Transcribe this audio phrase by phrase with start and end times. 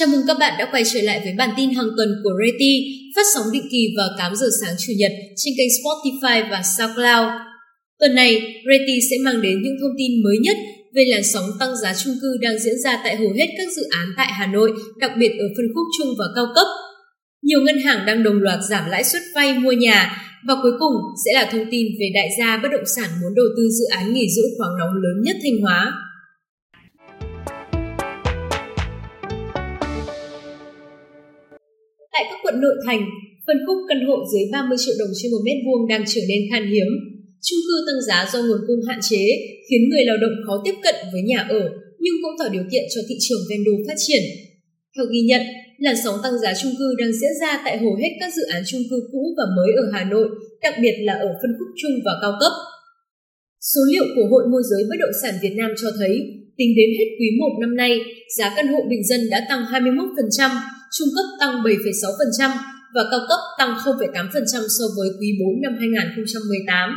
[0.00, 2.72] Chào mừng các bạn đã quay trở lại với bản tin hàng tuần của Reti,
[3.16, 7.28] phát sóng định kỳ vào 8 giờ sáng Chủ nhật trên kênh Spotify và SoundCloud.
[8.00, 8.32] Tuần này,
[8.68, 10.56] Reti sẽ mang đến những thông tin mới nhất
[10.94, 13.82] về làn sóng tăng giá chung cư đang diễn ra tại hầu hết các dự
[13.90, 16.66] án tại Hà Nội, đặc biệt ở phân khúc trung và cao cấp.
[17.42, 20.16] Nhiều ngân hàng đang đồng loạt giảm lãi suất vay mua nhà
[20.48, 20.94] và cuối cùng
[21.24, 24.14] sẽ là thông tin về đại gia bất động sản muốn đầu tư dự án
[24.14, 25.92] nghỉ dưỡng khoáng nóng lớn nhất Thanh Hóa.
[32.20, 33.02] Tại các quận nội thành,
[33.46, 36.40] phân khúc căn hộ dưới 30 triệu đồng trên một mét vuông đang trở nên
[36.50, 36.88] khan hiếm.
[37.46, 39.22] Trung cư tăng giá do nguồn cung hạn chế
[39.66, 41.62] khiến người lao động khó tiếp cận với nhà ở,
[42.04, 44.22] nhưng cũng tạo điều kiện cho thị trường ven đô phát triển.
[44.94, 45.42] Theo ghi nhận,
[45.84, 48.62] làn sóng tăng giá chung cư đang diễn ra tại hầu hết các dự án
[48.70, 50.28] chung cư cũ và mới ở Hà Nội,
[50.64, 52.52] đặc biệt là ở phân khúc trung và cao cấp.
[53.70, 56.14] Số liệu của Hội môi giới bất động sản Việt Nam cho thấy,
[56.58, 57.92] tính đến hết quý 1 năm nay,
[58.36, 59.62] giá căn hộ bình dân đã tăng
[60.38, 60.50] 21%,
[60.96, 62.50] trung cấp tăng 7,6%
[62.94, 66.90] và cao cấp tăng 0,8% so với quý 4 năm 2018.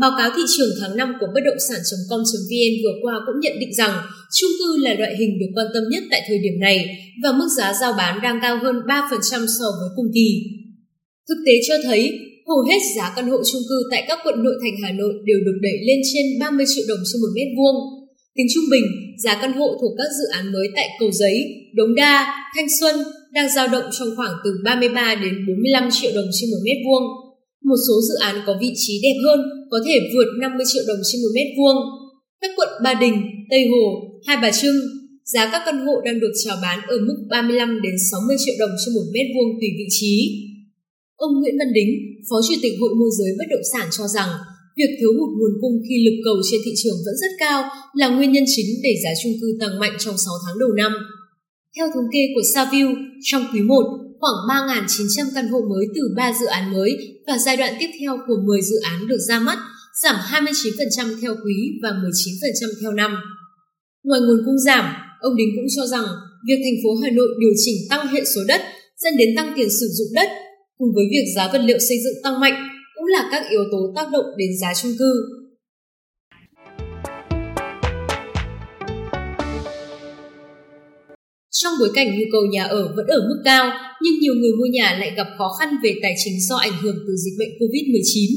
[0.00, 3.74] Báo cáo thị trường tháng 5 của bất động sản.com.vn vừa qua cũng nhận định
[3.74, 3.94] rằng
[4.38, 6.78] chung cư là loại hình được quan tâm nhất tại thời điểm này
[7.22, 10.28] và mức giá giao bán đang cao hơn 3% so với cùng kỳ.
[11.28, 12.00] Thực tế cho thấy,
[12.48, 15.38] hầu hết giá căn hộ chung cư tại các quận nội thành Hà Nội đều
[15.46, 18.03] được đẩy lên trên 30 triệu đồng trên một mét vuông.
[18.36, 18.86] Tính trung bình,
[19.24, 21.36] giá căn hộ thuộc các dự án mới tại Cầu Giấy,
[21.76, 22.14] Đống Đa,
[22.54, 22.94] Thanh Xuân
[23.34, 27.04] đang dao động trong khoảng từ 33 đến 45 triệu đồng trên một mét vuông.
[27.68, 29.40] Một số dự án có vị trí đẹp hơn
[29.72, 31.78] có thể vượt 50 triệu đồng trên một mét vuông.
[32.40, 33.16] Các quận Ba Đình,
[33.50, 33.84] Tây Hồ,
[34.26, 34.78] Hai Bà Trưng,
[35.32, 38.74] giá các căn hộ đang được chào bán ở mức 35 đến 60 triệu đồng
[38.80, 40.14] trên một mét vuông tùy vị trí.
[41.16, 41.90] Ông Nguyễn Văn Đính,
[42.28, 44.30] Phó Chủ tịch Hội môi giới bất động sản cho rằng,
[44.78, 47.58] việc thiếu hụt nguồn cung khi lực cầu trên thị trường vẫn rất cao
[48.00, 50.92] là nguyên nhân chính để giá chung cư tăng mạnh trong 6 tháng đầu năm.
[51.76, 52.94] Theo thống kê của Saville,
[53.28, 53.82] trong quý 1,
[54.20, 56.90] khoảng 3.900 căn hộ mới từ 3 dự án mới
[57.26, 59.58] và giai đoạn tiếp theo của 10 dự án được ra mắt,
[60.02, 63.12] giảm 29% theo quý và 19% theo năm.
[64.04, 64.84] Ngoài nguồn cung giảm,
[65.20, 66.04] ông Đính cũng cho rằng
[66.48, 68.60] việc thành phố Hà Nội điều chỉnh tăng hệ số đất
[69.02, 70.28] dẫn đến tăng tiền sử dụng đất
[70.78, 72.73] cùng với việc giá vật liệu xây dựng tăng mạnh
[73.04, 75.12] cũng là các yếu tố tác động đến giá chung cư.
[81.50, 83.72] Trong bối cảnh nhu cầu nhà ở vẫn ở mức cao,
[84.02, 86.96] nhưng nhiều người mua nhà lại gặp khó khăn về tài chính do ảnh hưởng
[87.06, 88.30] từ dịch bệnh COVID-19.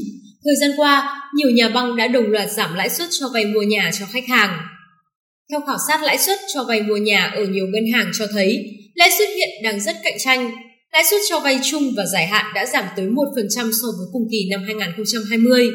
[0.44, 3.62] Thời gian qua, nhiều nhà băng đã đồng loạt giảm lãi suất cho vay mua
[3.62, 4.58] nhà cho khách hàng.
[5.50, 8.64] Theo khảo sát lãi suất cho vay mua nhà ở nhiều ngân hàng cho thấy,
[8.94, 10.50] lãi suất hiện đang rất cạnh tranh.
[10.92, 14.22] Lãi suất cho vay chung và dài hạn đã giảm tới 1% so với cùng
[14.30, 15.70] kỳ năm 2020.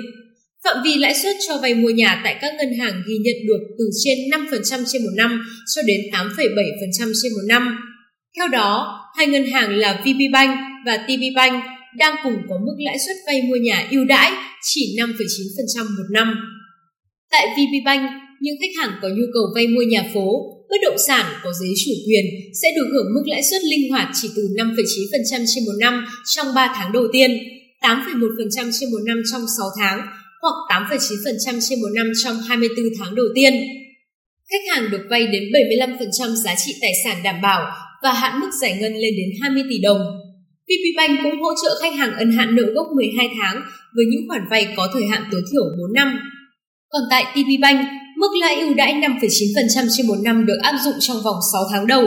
[0.64, 3.76] Phạm vi lãi suất cho vay mua nhà tại các ngân hàng ghi nhận được
[3.78, 5.44] từ trên 5% trên một năm
[5.76, 7.78] cho đến 8,7% trên một năm.
[8.38, 11.64] Theo đó, hai ngân hàng là VPBank và TPBank
[11.98, 14.32] đang cùng có mức lãi suất vay mua nhà ưu đãi
[14.62, 16.36] chỉ 5,9% một năm.
[17.32, 18.10] Tại VPBank,
[18.42, 21.74] những khách hàng có nhu cầu vay mua nhà phố, bất động sản có giấy
[21.86, 22.26] chủ quyền
[22.62, 26.48] sẽ được hưởng mức lãi suất linh hoạt chỉ từ 5,9% trên một năm trong
[26.56, 27.32] 3 tháng đầu tiên,
[27.82, 30.00] 8,1% trên một năm trong 6 tháng
[30.42, 33.54] hoặc 8,9% trên một năm trong 24 tháng đầu tiên.
[34.50, 37.62] Khách hàng được vay đến 75% giá trị tài sản đảm bảo
[38.04, 40.02] và hạn mức giải ngân lên đến 20 tỷ đồng.
[40.68, 43.62] VPBank cũng hỗ trợ khách hàng ân hạn nợ gốc 12 tháng
[43.96, 46.20] với những khoản vay có thời hạn tối thiểu 4 năm.
[46.90, 47.80] Còn tại TPBank,
[48.24, 51.88] mức lãi ưu đãi 5,9% trên một năm được áp dụng trong vòng 6 tháng
[51.88, 52.06] đầu.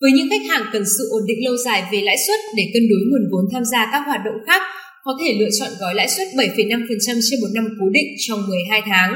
[0.00, 2.84] Với những khách hàng cần sự ổn định lâu dài về lãi suất để cân
[2.90, 4.62] đối nguồn vốn tham gia các hoạt động khác
[5.04, 8.82] có thể lựa chọn gói lãi suất 7,5% trên một năm cố định trong 12
[8.90, 9.10] tháng.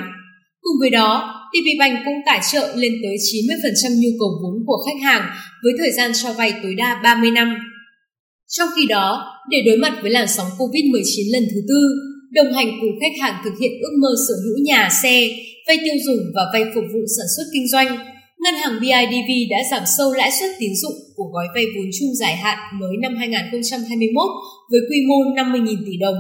[0.61, 1.11] Cùng với đó,
[1.53, 5.25] TPBank cũng tài trợ lên tới 90% nhu cầu vốn của khách hàng
[5.63, 7.49] với thời gian cho vay tối đa 30 năm.
[8.49, 9.07] Trong khi đó,
[9.51, 11.81] để đối mặt với làn sóng COVID-19 lần thứ tư,
[12.33, 15.17] đồng hành cùng khách hàng thực hiện ước mơ sở hữu nhà, xe,
[15.71, 17.91] vay tiêu dùng và vay phục vụ sản xuất kinh doanh,
[18.43, 22.13] Ngân hàng BIDV đã giảm sâu lãi suất tín dụng của gói vay vốn chung
[22.21, 24.31] dài hạn mới năm 2021
[24.71, 26.19] với quy mô 50.000 tỷ đồng.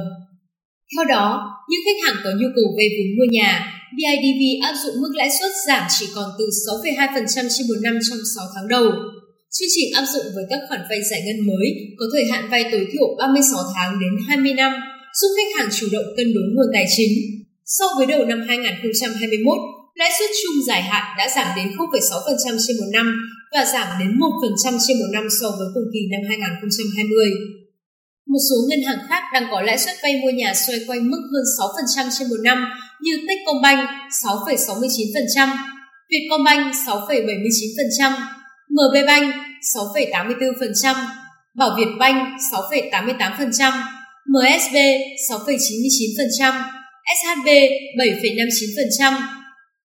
[0.92, 1.26] Theo đó,
[1.70, 3.50] những khách hàng có nhu cầu vay vốn mua nhà,
[3.96, 8.20] BIDV áp dụng mức lãi suất giảm chỉ còn từ 6,2% trên một năm trong
[8.34, 8.86] 6 tháng đầu.
[9.54, 11.66] Chương trình áp dụng với các khoản vay giải ngân mới
[11.98, 14.72] có thời hạn vay tối thiểu 36 tháng đến 20 năm,
[15.18, 17.39] giúp khách hàng chủ động cân đối nguồn tài chính.
[17.66, 19.58] So với đầu năm 2021,
[19.94, 23.06] lãi suất chung dài hạn đã giảm đến 0,6% trên một năm
[23.54, 27.30] và giảm đến 1% trên một năm so với cùng kỳ năm 2020.
[28.32, 31.22] Một số ngân hàng khác đang có lãi suất vay mua nhà xoay quanh mức
[31.32, 31.44] hơn
[32.04, 32.58] 6% trên một năm
[33.00, 33.80] như Techcombank
[34.22, 35.48] 6,69%,
[36.10, 38.12] Vietcombank 6,79%,
[38.70, 39.34] MB Bank
[39.74, 40.94] 6,84%,
[41.58, 42.18] Bảo Việt Bank
[42.52, 43.72] 6,88%,
[44.26, 44.76] MSB
[45.30, 46.79] 6,99%,
[47.18, 47.48] SHB
[47.96, 49.14] 7,59%.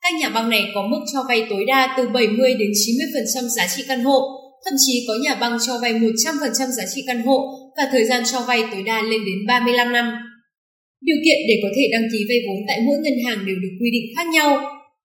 [0.01, 3.67] Các nhà băng này có mức cho vay tối đa từ 70 đến 90% giá
[3.75, 4.19] trị căn hộ,
[4.65, 7.39] thậm chí có nhà băng cho vay 100% giá trị căn hộ
[7.77, 10.05] và thời gian cho vay tối đa lên đến 35 năm.
[11.01, 13.73] Điều kiện để có thể đăng ký vay vốn tại mỗi ngân hàng đều được
[13.79, 14.49] quy định khác nhau.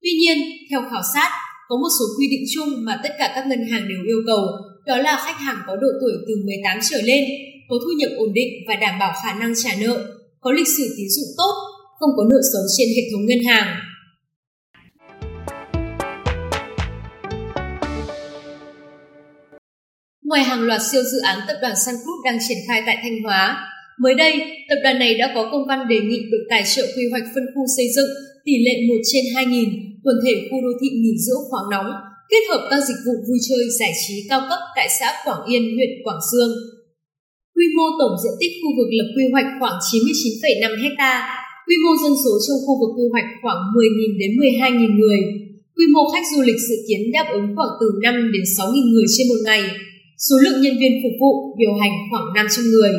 [0.03, 0.39] Tuy nhiên,
[0.71, 1.31] theo khảo sát,
[1.69, 4.43] có một số quy định chung mà tất cả các ngân hàng đều yêu cầu,
[4.87, 7.25] đó là khách hàng có độ tuổi từ 18 trở lên,
[7.69, 9.97] có thu nhập ổn định và đảm bảo khả năng trả nợ,
[10.41, 11.55] có lịch sử tín dụng tốt,
[11.99, 13.69] không có nợ xấu trên hệ thống ngân hàng.
[20.25, 23.23] Ngoài hàng loạt siêu dự án tập đoàn Sun Group đang triển khai tại Thanh
[23.25, 23.43] Hóa,
[24.03, 24.33] mới đây,
[24.69, 27.45] tập đoàn này đã có công văn đề nghị được tài trợ quy hoạch phân
[27.55, 28.11] khu xây dựng
[28.45, 31.91] tỷ lệ 1 trên 2.000 quần thể khu đô thị nghỉ dưỡng khoáng nóng,
[32.31, 35.63] kết hợp các dịch vụ vui chơi giải trí cao cấp tại xã Quảng Yên,
[35.77, 36.53] huyện Quảng Dương.
[37.55, 41.93] Quy mô tổng diện tích khu vực lập quy hoạch khoảng 99,5 ha, quy mô
[42.03, 45.21] dân số trong khu vực quy hoạch khoảng 10.000 đến 12.000 người,
[45.77, 49.07] quy mô khách du lịch dự kiến đáp ứng khoảng từ 5 đến 6.000 người
[49.15, 49.63] trên một ngày,
[50.27, 52.93] số lượng nhân viên phục vụ điều hành khoảng 500 người.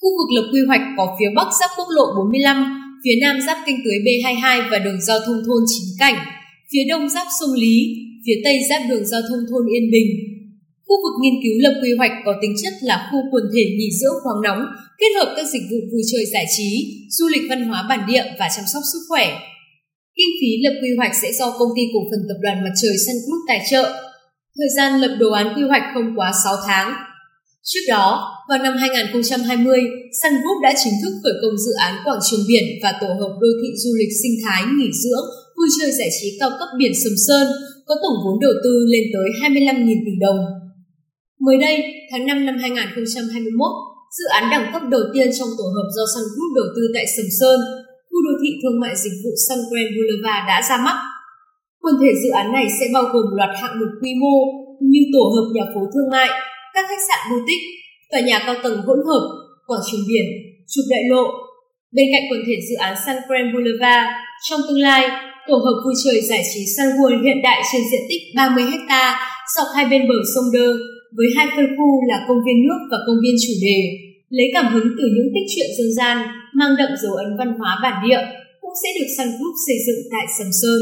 [0.00, 2.56] Khu vực lập quy hoạch có phía bắc giáp quốc lộ 45,
[3.02, 6.18] phía nam giáp kinh tưới B22 và đường giao thông thôn Chính Cảnh,
[6.70, 7.76] phía đông giáp sông Lý,
[8.24, 10.31] phía tây giáp đường giao thông thôn Yên Bình.
[10.92, 13.88] Khu vực nghiên cứu lập quy hoạch có tính chất là khu quần thể nghỉ
[14.00, 14.62] dưỡng khoáng nóng,
[15.00, 16.68] kết hợp các dịch vụ vui chơi giải trí,
[17.16, 19.26] du lịch văn hóa bản địa và chăm sóc sức khỏe.
[20.16, 22.94] Kinh phí lập quy hoạch sẽ do công ty cổ phần tập đoàn Mặt trời
[23.04, 23.84] Sun Group tài trợ.
[24.58, 26.88] Thời gian lập đồ án quy hoạch không quá 6 tháng,
[27.70, 28.06] Trước đó,
[28.48, 29.80] vào năm 2020,
[30.20, 33.32] Sun Group đã chính thức khởi công dự án quảng trường biển và tổ hợp
[33.42, 36.92] đô thị du lịch sinh thái nghỉ dưỡng, vui chơi giải trí cao cấp biển
[37.02, 37.46] Sầm Sơn,
[37.86, 40.61] có tổng vốn đầu tư lên tới 25.000 tỷ đồng.
[41.46, 41.76] Mới đây,
[42.10, 43.70] tháng 5 năm 2021,
[44.18, 47.04] dự án đẳng cấp đầu tiên trong tổ hợp do Sun Group đầu tư tại
[47.14, 47.58] Sầm Sơn,
[48.08, 50.96] khu đô thị thương mại dịch vụ Sun Grand Boulevard đã ra mắt.
[51.82, 54.36] Quần thể dự án này sẽ bao gồm loạt hạng mục quy mô
[54.90, 56.30] như tổ hợp nhà phố thương mại,
[56.74, 57.68] các khách sạn boutique,
[58.10, 59.24] tòa nhà cao tầng hỗn hợp,
[59.68, 60.26] quảng trường biển,
[60.72, 61.26] trục đại lộ.
[61.94, 64.06] Bên cạnh quần thể dự án Sun Grand Boulevard,
[64.46, 65.02] trong tương lai,
[65.48, 69.04] tổ hợp vui chơi giải trí Sun World hiện đại trên diện tích 30 ha
[69.56, 70.68] dọc hai bên bờ sông Đơ
[71.16, 73.78] với hai phân khu là công viên nước và công viên chủ đề,
[74.36, 76.16] lấy cảm hứng từ những tích truyện dân gian
[76.58, 78.22] mang đậm dấu ấn văn hóa bản địa
[78.62, 80.80] cũng sẽ được Sun Group xây dựng tại Sầm Sơn.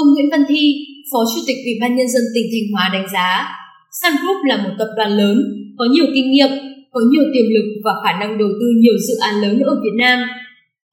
[0.00, 0.62] Ông Nguyễn Văn Thi,
[1.10, 3.28] Phó Chủ tịch Ủy ban Nhân dân tỉnh Thanh Hóa đánh giá,
[4.00, 5.36] Sun Group là một tập đoàn lớn,
[5.78, 6.52] có nhiều kinh nghiệm,
[6.94, 9.96] có nhiều tiềm lực và khả năng đầu tư nhiều dự án lớn ở Việt
[10.02, 10.18] Nam.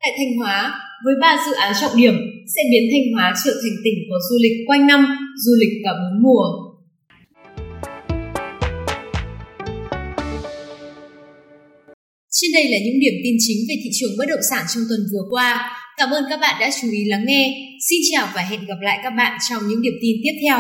[0.02, 0.58] Tại Thanh Hóa,
[1.06, 2.16] với ba dự án trọng điểm
[2.54, 5.02] sẽ biến Thanh Hóa trở thành tỉnh có du lịch quanh năm,
[5.44, 6.65] du lịch cả bốn mùa.
[12.38, 15.00] Trên đây là những điểm tin chính về thị trường bất động sản trong tuần
[15.14, 15.50] vừa qua.
[15.98, 17.44] Cảm ơn các bạn đã chú ý lắng nghe.
[17.90, 20.58] Xin chào và hẹn gặp lại các bạn trong những điểm tin tiếp theo.